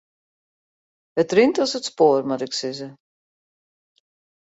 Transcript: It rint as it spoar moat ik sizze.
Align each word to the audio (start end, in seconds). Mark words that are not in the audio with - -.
It 1.15 1.31
rint 1.35 1.57
as 1.63 1.71
it 1.77 1.85
spoar 1.89 2.19
moat 2.27 2.45
ik 2.47 2.53
sizze. 2.59 2.89